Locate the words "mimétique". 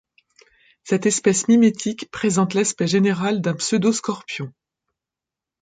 1.47-2.09